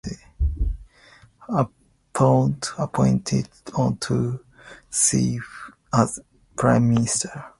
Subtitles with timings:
[1.63, 4.39] Uluots appointed Otto
[4.91, 6.19] Tief as
[6.57, 7.45] Prime Minister.